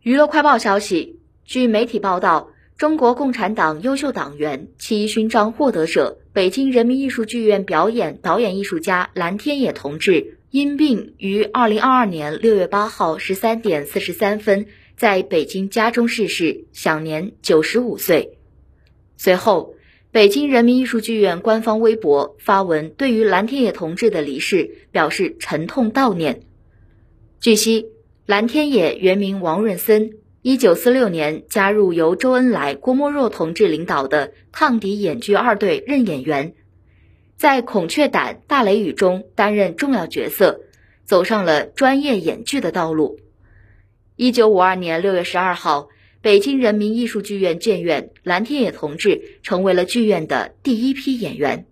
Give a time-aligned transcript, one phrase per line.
[0.00, 14.66] 娱乐快报消息，据媒体报道，中国共产党优秀党员、七一勋章获得者、北京人民艺术剧院表演导演艺术家蓝天野同志因病于二零二二年六月八号十三点四十三分
[14.96, 18.38] 在北京家中逝世，享年九十五岁。
[19.16, 19.74] 随后，
[20.12, 26.42] 北京人民艺术剧院官方微博发文，对于蓝天野同志的离世表示沉痛悼念。
[27.40, 27.88] 据悉。
[28.28, 36.52] 蓝天野原名王润森，一九四六年加入由周恩来、郭沫若同志领导的抗敌演剧二队任演员，
[37.38, 40.60] 在《孔雀胆》《大雷雨》中担任重要角色，
[41.06, 43.18] 走上了专业演剧的道路。
[44.14, 45.88] 一九五二年六月十二号，
[46.20, 51.64] 北京人民艺术剧院建院，蓝天野同志成为了剧院的第一批演员。